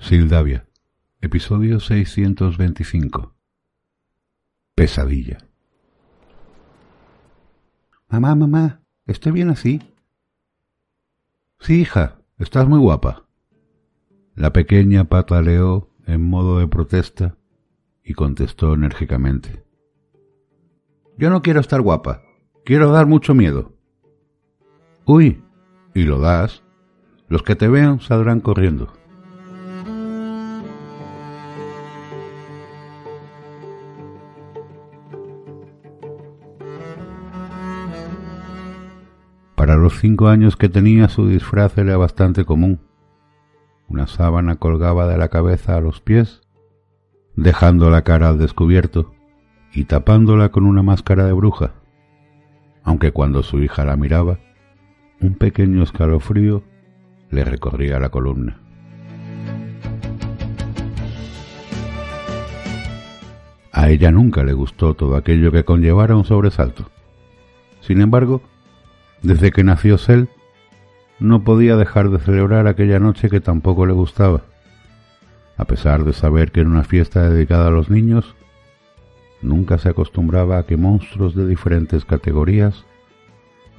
Sildavia, 0.00 0.66
episodio 1.20 1.78
625. 1.78 3.34
Pesadilla. 4.74 5.38
Mamá, 8.08 8.34
mamá, 8.34 8.80
¿estoy 9.06 9.32
bien 9.32 9.50
así? 9.50 9.82
Sí, 11.60 11.82
hija, 11.82 12.22
estás 12.38 12.66
muy 12.66 12.80
guapa. 12.80 13.26
La 14.34 14.52
pequeña 14.52 15.04
pataleó 15.04 15.90
en 16.06 16.28
modo 16.28 16.58
de 16.58 16.66
protesta 16.66 17.36
y 18.02 18.14
contestó 18.14 18.72
enérgicamente. 18.72 19.64
Yo 21.18 21.28
no 21.28 21.42
quiero 21.42 21.60
estar 21.60 21.82
guapa, 21.82 22.22
quiero 22.64 22.90
dar 22.90 23.06
mucho 23.06 23.34
miedo. 23.34 23.74
Uy, 25.04 25.44
y 25.94 26.02
lo 26.04 26.20
das, 26.20 26.62
los 27.28 27.42
que 27.42 27.54
te 27.54 27.68
vean 27.68 28.00
saldrán 28.00 28.40
corriendo. 28.40 28.99
Los 39.90 39.98
cinco 39.98 40.28
años 40.28 40.56
que 40.56 40.68
tenía 40.68 41.08
su 41.08 41.26
disfraz 41.26 41.76
era 41.76 41.96
bastante 41.96 42.44
común. 42.44 42.78
Una 43.88 44.06
sábana 44.06 44.54
colgaba 44.54 45.08
de 45.08 45.18
la 45.18 45.30
cabeza 45.30 45.76
a 45.76 45.80
los 45.80 46.00
pies, 46.00 46.42
dejando 47.34 47.90
la 47.90 48.02
cara 48.02 48.28
al 48.28 48.38
descubierto 48.38 49.12
y 49.72 49.86
tapándola 49.86 50.50
con 50.50 50.64
una 50.64 50.84
máscara 50.84 51.24
de 51.24 51.32
bruja, 51.32 51.72
aunque 52.84 53.10
cuando 53.10 53.42
su 53.42 53.58
hija 53.58 53.84
la 53.84 53.96
miraba, 53.96 54.38
un 55.20 55.34
pequeño 55.34 55.82
escalofrío 55.82 56.62
le 57.28 57.44
recorría 57.44 57.98
la 57.98 58.10
columna. 58.10 58.60
A 63.72 63.88
ella 63.88 64.12
nunca 64.12 64.44
le 64.44 64.52
gustó 64.52 64.94
todo 64.94 65.16
aquello 65.16 65.50
que 65.50 65.64
conllevara 65.64 66.14
un 66.14 66.24
sobresalto. 66.24 66.84
Sin 67.80 68.00
embargo, 68.00 68.40
desde 69.22 69.50
que 69.50 69.64
nació 69.64 69.98
Sel, 69.98 70.28
no 71.18 71.44
podía 71.44 71.76
dejar 71.76 72.10
de 72.10 72.18
celebrar 72.18 72.66
aquella 72.66 72.98
noche 72.98 73.28
que 73.28 73.40
tampoco 73.40 73.86
le 73.86 73.92
gustaba. 73.92 74.42
A 75.56 75.66
pesar 75.66 76.04
de 76.04 76.14
saber 76.14 76.52
que 76.52 76.60
era 76.60 76.70
una 76.70 76.84
fiesta 76.84 77.28
dedicada 77.28 77.68
a 77.68 77.70
los 77.70 77.90
niños, 77.90 78.34
nunca 79.42 79.76
se 79.78 79.90
acostumbraba 79.90 80.58
a 80.58 80.64
que 80.64 80.78
monstruos 80.78 81.34
de 81.34 81.46
diferentes 81.46 82.06
categorías 82.06 82.86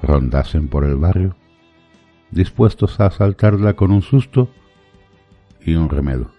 rondasen 0.00 0.68
por 0.68 0.84
el 0.84 0.96
barrio, 0.96 1.36
dispuestos 2.30 3.00
a 3.00 3.06
asaltarla 3.06 3.74
con 3.74 3.90
un 3.90 4.02
susto 4.02 4.48
y 5.60 5.74
un 5.74 5.88
remedo. 5.88 6.30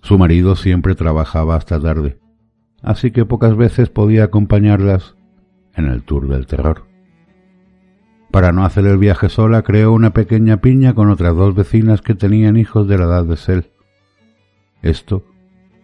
Su 0.00 0.18
marido 0.18 0.54
siempre 0.56 0.94
trabajaba 0.94 1.56
hasta 1.56 1.80
tarde, 1.80 2.18
así 2.80 3.10
que 3.10 3.24
pocas 3.26 3.56
veces 3.56 3.90
podía 3.90 4.24
acompañarlas 4.24 5.15
en 5.76 5.86
el 5.86 6.02
Tour 6.02 6.28
del 6.28 6.46
Terror. 6.46 6.84
Para 8.30 8.52
no 8.52 8.64
hacer 8.64 8.86
el 8.86 8.98
viaje 8.98 9.28
sola, 9.28 9.62
creó 9.62 9.92
una 9.92 10.10
pequeña 10.10 10.58
piña 10.58 10.94
con 10.94 11.10
otras 11.10 11.34
dos 11.36 11.54
vecinas 11.54 12.02
que 12.02 12.14
tenían 12.14 12.56
hijos 12.56 12.88
de 12.88 12.98
la 12.98 13.04
edad 13.04 13.24
de 13.24 13.36
Sel. 13.36 13.70
Esto 14.82 15.24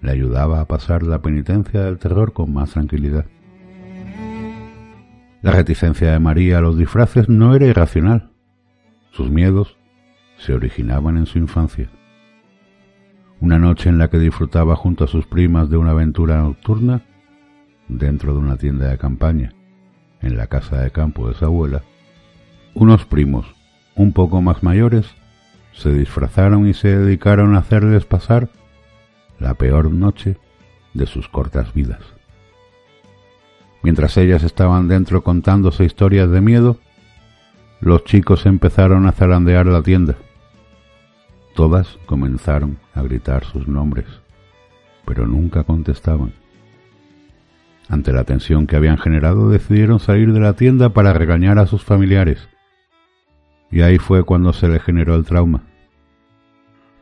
le 0.00 0.10
ayudaba 0.10 0.60
a 0.60 0.66
pasar 0.66 1.02
la 1.02 1.22
penitencia 1.22 1.82
del 1.82 1.98
terror 1.98 2.32
con 2.32 2.52
más 2.52 2.72
tranquilidad. 2.72 3.26
La 5.40 5.52
reticencia 5.52 6.12
de 6.12 6.18
María 6.18 6.58
a 6.58 6.60
los 6.60 6.76
disfraces 6.76 7.28
no 7.28 7.54
era 7.54 7.66
irracional. 7.66 8.32
Sus 9.10 9.30
miedos 9.30 9.76
se 10.36 10.54
originaban 10.54 11.16
en 11.16 11.26
su 11.26 11.38
infancia. 11.38 11.88
Una 13.40 13.58
noche 13.58 13.88
en 13.88 13.98
la 13.98 14.08
que 14.08 14.18
disfrutaba 14.18 14.76
junto 14.76 15.04
a 15.04 15.08
sus 15.08 15.26
primas 15.26 15.68
de 15.68 15.76
una 15.76 15.90
aventura 15.90 16.40
nocturna 16.40 17.02
dentro 17.88 18.34
de 18.34 18.38
una 18.38 18.56
tienda 18.56 18.88
de 18.88 18.98
campaña 18.98 19.52
en 20.22 20.36
la 20.36 20.46
casa 20.46 20.80
de 20.80 20.90
campo 20.90 21.28
de 21.28 21.34
su 21.34 21.44
abuela, 21.44 21.82
unos 22.74 23.04
primos, 23.04 23.46
un 23.94 24.12
poco 24.12 24.40
más 24.40 24.62
mayores, 24.62 25.06
se 25.72 25.92
disfrazaron 25.92 26.66
y 26.66 26.74
se 26.74 26.96
dedicaron 26.96 27.54
a 27.54 27.58
hacerles 27.58 28.04
pasar 28.04 28.48
la 29.38 29.54
peor 29.54 29.90
noche 29.90 30.36
de 30.94 31.06
sus 31.06 31.28
cortas 31.28 31.74
vidas. 31.74 32.00
Mientras 33.82 34.16
ellas 34.16 34.44
estaban 34.44 34.88
dentro 34.88 35.24
contándose 35.24 35.84
historias 35.84 36.30
de 36.30 36.40
miedo, 36.40 36.78
los 37.80 38.04
chicos 38.04 38.46
empezaron 38.46 39.06
a 39.06 39.12
zarandear 39.12 39.66
la 39.66 39.82
tienda. 39.82 40.14
Todas 41.54 41.98
comenzaron 42.06 42.78
a 42.94 43.02
gritar 43.02 43.44
sus 43.44 43.66
nombres, 43.66 44.06
pero 45.04 45.26
nunca 45.26 45.64
contestaban. 45.64 46.41
Ante 47.92 48.14
la 48.14 48.24
tensión 48.24 48.66
que 48.66 48.76
habían 48.76 48.96
generado, 48.96 49.50
decidieron 49.50 50.00
salir 50.00 50.32
de 50.32 50.40
la 50.40 50.54
tienda 50.54 50.94
para 50.94 51.12
regañar 51.12 51.58
a 51.58 51.66
sus 51.66 51.84
familiares. 51.84 52.48
Y 53.70 53.82
ahí 53.82 53.98
fue 53.98 54.24
cuando 54.24 54.54
se 54.54 54.66
le 54.66 54.80
generó 54.80 55.14
el 55.14 55.26
trauma. 55.26 55.64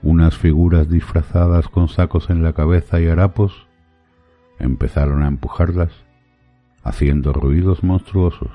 Unas 0.02 0.36
figuras 0.36 0.90
disfrazadas 0.90 1.68
con 1.68 1.86
sacos 1.86 2.28
en 2.28 2.42
la 2.42 2.54
cabeza 2.54 3.00
y 3.00 3.06
harapos 3.06 3.68
empezaron 4.58 5.22
a 5.22 5.28
empujarlas, 5.28 5.92
haciendo 6.82 7.32
ruidos 7.32 7.84
monstruosos. 7.84 8.50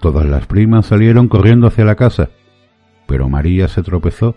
Todas 0.00 0.26
las 0.26 0.44
primas 0.48 0.86
salieron 0.86 1.28
corriendo 1.28 1.68
hacia 1.68 1.84
la 1.84 1.94
casa, 1.94 2.30
pero 3.06 3.28
María 3.28 3.68
se 3.68 3.84
tropezó 3.84 4.34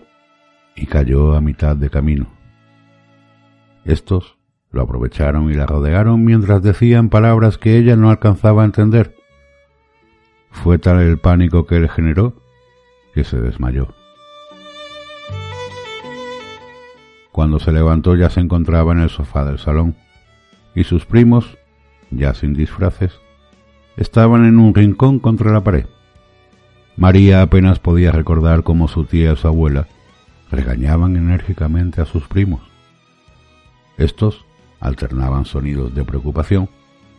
y 0.76 0.86
cayó 0.86 1.34
a 1.34 1.40
mitad 1.40 1.74
de 1.74 1.90
camino. 1.90 2.28
Estos 3.84 4.36
lo 4.74 4.82
aprovecharon 4.82 5.50
y 5.50 5.54
la 5.54 5.66
rodearon 5.66 6.24
mientras 6.24 6.62
decían 6.62 7.08
palabras 7.08 7.58
que 7.58 7.78
ella 7.78 7.96
no 7.96 8.10
alcanzaba 8.10 8.62
a 8.62 8.66
entender. 8.66 9.14
Fue 10.50 10.78
tal 10.78 11.00
el 11.00 11.18
pánico 11.18 11.66
que 11.66 11.80
le 11.80 11.88
generó 11.88 12.34
que 13.14 13.24
se 13.24 13.40
desmayó. 13.40 13.94
Cuando 17.30 17.58
se 17.58 17.72
levantó 17.72 18.16
ya 18.16 18.30
se 18.30 18.40
encontraba 18.40 18.92
en 18.92 19.00
el 19.00 19.10
sofá 19.10 19.44
del 19.44 19.58
salón 19.58 19.96
y 20.74 20.84
sus 20.84 21.06
primos, 21.06 21.56
ya 22.10 22.34
sin 22.34 22.54
disfraces, 22.54 23.20
estaban 23.96 24.44
en 24.44 24.58
un 24.58 24.74
rincón 24.74 25.18
contra 25.20 25.52
la 25.52 25.62
pared. 25.62 25.86
María 26.96 27.42
apenas 27.42 27.78
podía 27.78 28.12
recordar 28.12 28.62
cómo 28.62 28.88
su 28.88 29.04
tía 29.04 29.32
y 29.32 29.36
su 29.36 29.48
abuela 29.48 29.86
regañaban 30.50 31.16
enérgicamente 31.16 32.00
a 32.00 32.06
sus 32.06 32.26
primos. 32.28 32.60
Estos 33.98 34.44
alternaban 34.84 35.46
sonidos 35.46 35.94
de 35.94 36.04
preocupación 36.04 36.68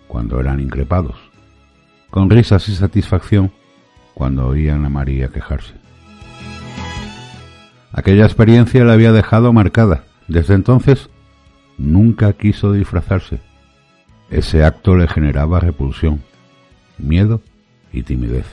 cuando 0.07 0.39
eran 0.39 0.59
increpados, 0.59 1.17
con 2.11 2.29
risas 2.29 2.69
y 2.69 2.75
satisfacción 2.75 3.51
cuando 4.13 4.47
oían 4.47 4.85
a 4.85 4.89
María 4.89 5.29
quejarse. 5.29 5.73
Aquella 7.91 8.25
experiencia 8.25 8.85
la 8.85 8.93
había 8.93 9.11
dejado 9.11 9.51
marcada. 9.51 10.03
Desde 10.27 10.53
entonces 10.53 11.09
nunca 11.77 12.33
quiso 12.33 12.71
disfrazarse. 12.71 13.41
Ese 14.29 14.63
acto 14.63 14.95
le 14.95 15.07
generaba 15.07 15.59
repulsión, 15.59 16.21
miedo 16.97 17.41
y 17.91 18.03
timidez. 18.03 18.45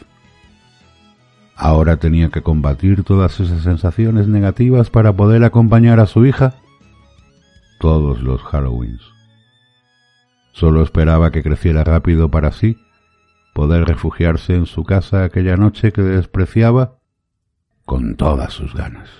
Ahora 1.54 1.98
tenía 1.98 2.30
que 2.30 2.42
combatir 2.42 3.04
todas 3.04 3.40
esas 3.40 3.62
sensaciones 3.62 4.26
negativas 4.26 4.90
para 4.90 5.12
poder 5.12 5.44
acompañar 5.44 6.00
a 6.00 6.06
su 6.06 6.24
hija 6.24 6.61
todos 7.82 8.22
los 8.22 8.40
Halloweens. 8.42 9.02
Solo 10.52 10.82
esperaba 10.82 11.30
que 11.30 11.42
creciera 11.42 11.84
rápido 11.84 12.30
para 12.30 12.48
así 12.48 12.78
poder 13.52 13.84
refugiarse 13.84 14.54
en 14.54 14.64
su 14.64 14.84
casa 14.84 15.24
aquella 15.24 15.56
noche 15.56 15.92
que 15.92 16.00
despreciaba 16.00 16.96
con 17.84 18.16
todas 18.16 18.54
sus 18.54 18.74
ganas. 18.74 19.10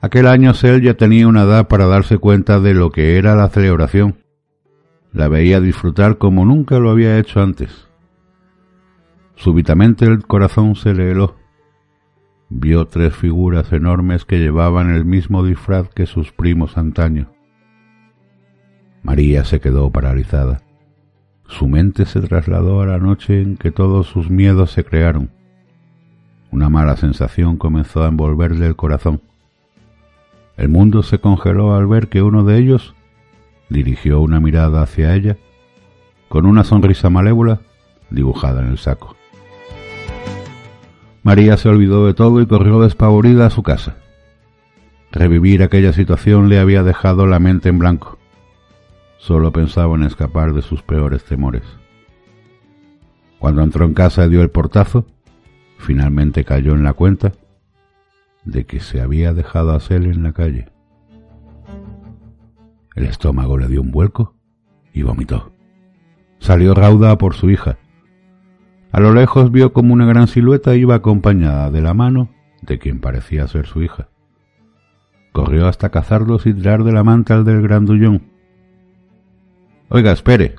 Aquel 0.00 0.28
año 0.28 0.54
Sel 0.54 0.82
ya 0.82 0.94
tenía 0.94 1.26
una 1.26 1.42
edad 1.42 1.66
para 1.66 1.88
darse 1.88 2.18
cuenta 2.18 2.60
de 2.60 2.74
lo 2.74 2.92
que 2.92 3.18
era 3.18 3.34
la 3.34 3.48
celebración 3.48 4.18
la 5.12 5.28
veía 5.28 5.60
disfrutar 5.60 6.18
como 6.18 6.44
nunca 6.44 6.78
lo 6.78 6.90
había 6.90 7.18
hecho 7.18 7.40
antes. 7.40 7.88
Súbitamente 9.36 10.04
el 10.04 10.26
corazón 10.26 10.74
se 10.74 10.94
le 10.94 11.10
heló. 11.10 11.37
Vio 12.50 12.86
tres 12.86 13.14
figuras 13.14 13.72
enormes 13.72 14.24
que 14.24 14.38
llevaban 14.38 14.94
el 14.94 15.04
mismo 15.04 15.44
disfraz 15.44 15.88
que 15.90 16.06
sus 16.06 16.32
primos 16.32 16.78
antaño. 16.78 17.30
María 19.02 19.44
se 19.44 19.60
quedó 19.60 19.90
paralizada. 19.90 20.62
Su 21.46 21.68
mente 21.68 22.06
se 22.06 22.20
trasladó 22.20 22.80
a 22.80 22.86
la 22.86 22.98
noche 22.98 23.42
en 23.42 23.56
que 23.56 23.70
todos 23.70 24.06
sus 24.06 24.30
miedos 24.30 24.72
se 24.72 24.84
crearon. 24.84 25.30
Una 26.50 26.70
mala 26.70 26.96
sensación 26.96 27.58
comenzó 27.58 28.02
a 28.02 28.08
envolverle 28.08 28.66
el 28.66 28.76
corazón. 28.76 29.20
El 30.56 30.70
mundo 30.70 31.02
se 31.02 31.18
congeló 31.18 31.74
al 31.74 31.86
ver 31.86 32.08
que 32.08 32.22
uno 32.22 32.44
de 32.44 32.58
ellos 32.58 32.94
dirigió 33.68 34.20
una 34.20 34.40
mirada 34.40 34.82
hacia 34.82 35.14
ella 35.14 35.36
con 36.28 36.46
una 36.46 36.64
sonrisa 36.64 37.10
malévola 37.10 37.60
dibujada 38.10 38.62
en 38.62 38.68
el 38.68 38.78
saco. 38.78 39.16
María 41.22 41.56
se 41.56 41.68
olvidó 41.68 42.06
de 42.06 42.14
todo 42.14 42.40
y 42.40 42.46
corrió 42.46 42.80
despavorida 42.80 43.46
a 43.46 43.50
su 43.50 43.62
casa. 43.62 43.96
Revivir 45.10 45.62
aquella 45.62 45.92
situación 45.92 46.48
le 46.48 46.58
había 46.58 46.82
dejado 46.82 47.26
la 47.26 47.38
mente 47.38 47.68
en 47.68 47.78
blanco. 47.78 48.18
Solo 49.18 49.52
pensaba 49.52 49.94
en 49.96 50.04
escapar 50.04 50.52
de 50.52 50.62
sus 50.62 50.82
peores 50.82 51.24
temores. 51.24 51.62
Cuando 53.38 53.62
entró 53.62 53.84
en 53.84 53.94
casa 53.94 54.26
y 54.26 54.30
dio 54.30 54.42
el 54.42 54.50
portazo, 54.50 55.06
finalmente 55.78 56.44
cayó 56.44 56.72
en 56.74 56.84
la 56.84 56.92
cuenta 56.92 57.32
de 58.44 58.64
que 58.64 58.80
se 58.80 59.00
había 59.00 59.32
dejado 59.32 59.72
a 59.72 59.80
Cel 59.80 60.06
en 60.06 60.22
la 60.22 60.32
calle. 60.32 60.68
El 62.94 63.04
estómago 63.04 63.58
le 63.58 63.68
dio 63.68 63.80
un 63.80 63.90
vuelco 63.90 64.34
y 64.92 65.02
vomitó. 65.02 65.52
Salió 66.40 66.74
rauda 66.74 67.16
por 67.18 67.34
su 67.34 67.50
hija. 67.50 67.78
A 68.90 69.00
lo 69.00 69.12
lejos 69.12 69.52
vio 69.52 69.72
como 69.72 69.92
una 69.92 70.06
gran 70.06 70.28
silueta 70.28 70.74
iba 70.74 70.94
acompañada 70.94 71.70
de 71.70 71.82
la 71.82 71.94
mano 71.94 72.30
de 72.62 72.78
quien 72.78 73.00
parecía 73.00 73.46
ser 73.46 73.66
su 73.66 73.82
hija. 73.82 74.08
Corrió 75.32 75.68
hasta 75.68 75.90
cazarlos 75.90 76.46
y 76.46 76.54
tirar 76.54 76.84
de 76.84 76.92
la 76.92 77.04
manta 77.04 77.34
al 77.34 77.44
del 77.44 77.62
grandullón. 77.62 78.22
Oiga, 79.88 80.12
espere. 80.12 80.56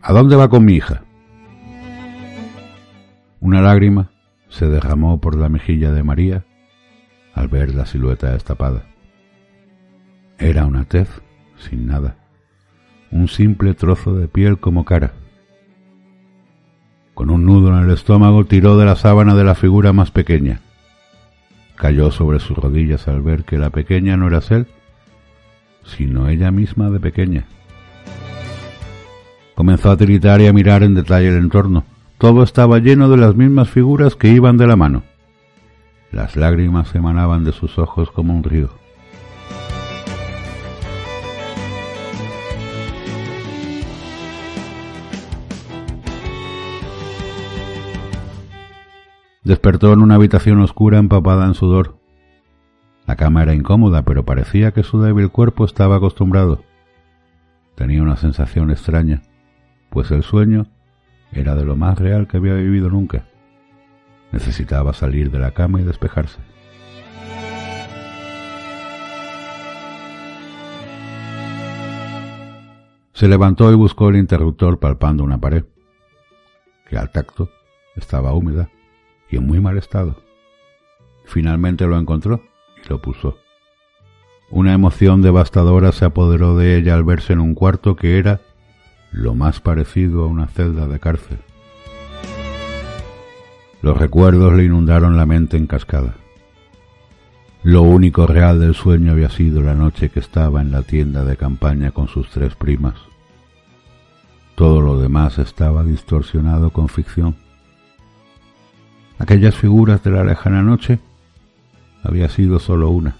¿A 0.00 0.12
dónde 0.12 0.36
va 0.36 0.48
con 0.48 0.64
mi 0.64 0.74
hija? 0.74 1.02
Una 3.40 3.60
lágrima 3.60 4.10
se 4.48 4.66
derramó 4.66 5.20
por 5.20 5.36
la 5.36 5.48
mejilla 5.48 5.92
de 5.92 6.02
María 6.02 6.44
al 7.34 7.48
ver 7.48 7.74
la 7.74 7.86
silueta 7.86 8.32
destapada. 8.32 8.84
Era 10.38 10.66
una 10.66 10.84
tez 10.84 11.08
sin 11.56 11.86
nada, 11.86 12.16
un 13.10 13.28
simple 13.28 13.74
trozo 13.74 14.14
de 14.14 14.28
piel 14.28 14.58
como 14.58 14.84
cara. 14.84 15.12
Con 17.18 17.30
un 17.30 17.46
nudo 17.46 17.76
en 17.76 17.82
el 17.82 17.90
estómago 17.90 18.44
tiró 18.44 18.78
de 18.78 18.86
la 18.86 18.94
sábana 18.94 19.34
de 19.34 19.42
la 19.42 19.56
figura 19.56 19.92
más 19.92 20.12
pequeña. 20.12 20.60
Cayó 21.74 22.12
sobre 22.12 22.38
sus 22.38 22.56
rodillas 22.56 23.08
al 23.08 23.22
ver 23.22 23.42
que 23.42 23.58
la 23.58 23.70
pequeña 23.70 24.16
no 24.16 24.28
era 24.28 24.40
él, 24.50 24.68
sino 25.82 26.28
ella 26.28 26.52
misma 26.52 26.90
de 26.90 27.00
pequeña. 27.00 27.46
Comenzó 29.56 29.90
a 29.90 29.96
tiritar 29.96 30.40
y 30.40 30.46
a 30.46 30.52
mirar 30.52 30.84
en 30.84 30.94
detalle 30.94 31.26
el 31.26 31.38
entorno. 31.38 31.82
Todo 32.18 32.44
estaba 32.44 32.78
lleno 32.78 33.08
de 33.08 33.16
las 33.16 33.34
mismas 33.34 33.68
figuras 33.68 34.14
que 34.14 34.28
iban 34.28 34.56
de 34.56 34.68
la 34.68 34.76
mano. 34.76 35.02
Las 36.12 36.36
lágrimas 36.36 36.94
emanaban 36.94 37.42
de 37.42 37.50
sus 37.50 37.80
ojos 37.80 38.12
como 38.12 38.32
un 38.32 38.44
río. 38.44 38.70
Despertó 49.48 49.94
en 49.94 50.02
una 50.02 50.16
habitación 50.16 50.60
oscura 50.60 50.98
empapada 50.98 51.46
en 51.46 51.54
sudor. 51.54 51.96
La 53.06 53.16
cama 53.16 53.42
era 53.42 53.54
incómoda, 53.54 54.02
pero 54.02 54.26
parecía 54.26 54.72
que 54.72 54.82
su 54.82 55.00
débil 55.00 55.30
cuerpo 55.30 55.64
estaba 55.64 55.96
acostumbrado. 55.96 56.62
Tenía 57.74 58.02
una 58.02 58.18
sensación 58.18 58.70
extraña, 58.70 59.22
pues 59.88 60.10
el 60.10 60.22
sueño 60.22 60.66
era 61.32 61.54
de 61.54 61.64
lo 61.64 61.76
más 61.76 61.98
real 61.98 62.28
que 62.28 62.36
había 62.36 62.52
vivido 62.52 62.90
nunca. 62.90 63.24
Necesitaba 64.32 64.92
salir 64.92 65.30
de 65.30 65.38
la 65.38 65.52
cama 65.52 65.80
y 65.80 65.84
despejarse. 65.84 66.40
Se 73.14 73.28
levantó 73.28 73.72
y 73.72 73.76
buscó 73.76 74.10
el 74.10 74.16
interruptor 74.16 74.78
palpando 74.78 75.24
una 75.24 75.40
pared, 75.40 75.64
que 76.86 76.98
al 76.98 77.10
tacto 77.10 77.48
estaba 77.96 78.34
húmeda 78.34 78.68
y 79.30 79.36
en 79.36 79.46
muy 79.46 79.60
mal 79.60 79.78
estado. 79.78 80.16
Finalmente 81.24 81.86
lo 81.86 81.98
encontró 81.98 82.42
y 82.84 82.88
lo 82.88 83.00
puso. 83.00 83.38
Una 84.50 84.72
emoción 84.72 85.20
devastadora 85.20 85.92
se 85.92 86.06
apoderó 86.06 86.56
de 86.56 86.76
ella 86.76 86.94
al 86.94 87.04
verse 87.04 87.34
en 87.34 87.40
un 87.40 87.54
cuarto 87.54 87.96
que 87.96 88.18
era 88.18 88.40
lo 89.12 89.34
más 89.34 89.60
parecido 89.60 90.24
a 90.24 90.26
una 90.26 90.46
celda 90.46 90.86
de 90.86 90.98
cárcel. 90.98 91.38
Los 93.82 93.96
recuerdos 93.96 94.54
le 94.54 94.64
inundaron 94.64 95.16
la 95.16 95.26
mente 95.26 95.56
en 95.56 95.66
cascada. 95.66 96.14
Lo 97.62 97.82
único 97.82 98.26
real 98.26 98.60
del 98.60 98.74
sueño 98.74 99.12
había 99.12 99.30
sido 99.30 99.62
la 99.62 99.74
noche 99.74 100.08
que 100.08 100.20
estaba 100.20 100.62
en 100.62 100.70
la 100.70 100.82
tienda 100.82 101.24
de 101.24 101.36
campaña 101.36 101.90
con 101.90 102.08
sus 102.08 102.30
tres 102.30 102.54
primas. 102.54 102.94
Todo 104.54 104.80
lo 104.80 104.98
demás 104.98 105.38
estaba 105.38 105.84
distorsionado 105.84 106.70
con 106.70 106.88
ficción. 106.88 107.36
Aquellas 109.18 109.56
figuras 109.56 110.02
de 110.04 110.10
la 110.12 110.22
lejana 110.22 110.62
noche 110.62 111.00
había 112.04 112.28
sido 112.28 112.60
solo 112.60 112.90
una, 112.90 113.16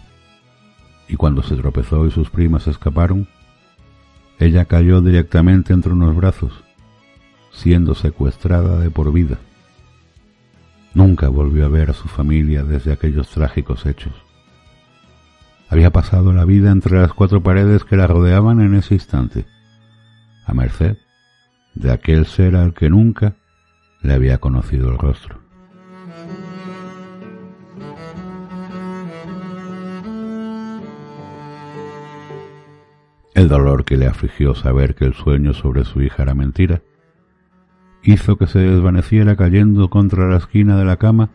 y 1.09 1.17
cuando 1.17 1.43
se 1.43 1.57
tropezó 1.57 2.07
y 2.07 2.11
sus 2.13 2.31
primas 2.31 2.69
escaparon, 2.69 3.27
ella 4.39 4.67
cayó 4.67 5.01
directamente 5.01 5.73
entre 5.73 5.93
unos 5.93 6.15
brazos, 6.15 6.53
siendo 7.51 7.97
secuestrada 7.97 8.79
de 8.79 8.91
por 8.91 9.13
vida. 9.13 9.39
Nunca 10.95 11.29
volvió 11.29 11.67
a 11.67 11.69
ver 11.69 11.91
a 11.91 11.95
su 11.95 12.07
familia 12.07 12.63
desde 12.63 12.93
aquellos 12.93 13.29
trágicos 13.31 13.85
hechos. 13.85 14.15
Había 15.69 15.91
pasado 15.91 16.33
la 16.33 16.45
vida 16.45 16.71
entre 16.71 16.99
las 16.99 17.13
cuatro 17.13 17.43
paredes 17.43 17.85
que 17.85 17.97
la 17.97 18.07
rodeaban 18.07 18.61
en 18.61 18.75
ese 18.75 18.95
instante, 18.95 19.47
a 20.47 20.55
merced 20.55 20.97
de 21.75 21.91
aquel 21.91 22.27
ser 22.27 22.55
al 22.55 22.73
que 22.73 22.89
nunca 22.89 23.35
le 24.01 24.15
había 24.15 24.39
conocido 24.39 24.91
el 24.91 24.99
rostro. 24.99 25.48
El 33.39 33.49
dolor 33.49 33.85
que 33.85 33.97
le 33.97 34.09
afligió 34.09 34.57
saber 34.57 34.97
que 34.97 35.05
el 35.05 35.15
sueño 35.15 35.55
sobre 35.55 35.85
su 35.85 36.03
hija 36.03 36.25
era 36.25 36.35
mentira 36.35 36.83
hizo 38.03 38.37
que 38.37 38.49
se 38.49 38.59
desvaneciera 38.59 39.37
cayendo 39.37 39.91
contra 39.91 40.29
la 40.29 40.39
esquina 40.39 40.77
de 40.77 40.85
la 40.85 40.97
cama, 40.97 41.31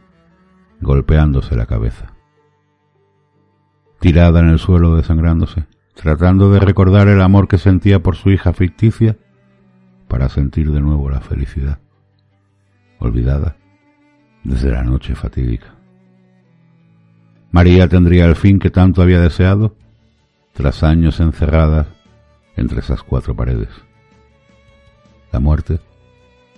golpeándose 0.82 1.56
la 1.56 1.66
cabeza. 1.66 2.14
Tirada 4.02 4.42
en 4.42 4.50
el 4.50 4.60
suelo 4.60 4.98
desangrándose, 4.98 5.66
tratando 5.94 6.52
de 6.52 6.60
recordar 6.60 7.08
el 7.08 7.22
amor 7.22 7.48
que 7.48 7.58
sentía 7.58 8.04
por 8.04 8.18
su 8.18 8.32
hija 8.32 8.52
ficticia 8.52 9.18
para 10.10 10.28
sentir 10.28 10.72
de 10.72 10.82
nuevo 10.82 11.10
la 11.10 11.22
felicidad, 11.22 11.80
olvidada 13.00 13.56
desde 14.44 14.72
la 14.72 14.84
noche 14.84 15.16
fatídica. 15.16 15.74
María 17.52 17.88
tendría 17.88 18.26
el 18.26 18.36
fin 18.36 18.60
que 18.60 18.70
tanto 18.70 19.02
había 19.02 19.20
deseado 19.20 19.76
tras 20.54 20.84
años 20.84 21.20
encerradas 21.20 21.88
entre 22.56 22.80
esas 22.80 23.04
cuatro 23.04 23.36
paredes. 23.36 23.70
La 25.32 25.40
muerte 25.40 25.80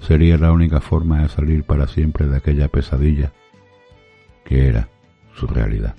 sería 0.01 0.37
la 0.37 0.51
única 0.51 0.81
forma 0.81 1.21
de 1.21 1.29
salir 1.29 1.63
para 1.63 1.87
siempre 1.87 2.27
de 2.27 2.37
aquella 2.37 2.67
pesadilla 2.67 3.31
que 4.43 4.67
era 4.67 4.89
su 5.33 5.47
realidad. 5.47 5.95